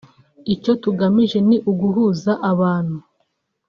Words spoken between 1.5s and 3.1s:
uguhuza abantu